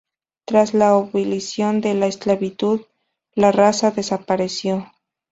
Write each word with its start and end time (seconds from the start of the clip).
Tras 0.45 0.73
la 0.73 0.89
abolición 0.93 1.79
de 1.79 1.93
la 1.93 2.07
esclavitud, 2.07 2.81
la 3.35 3.51
raza 3.51 3.91
desapareció. 3.91 4.87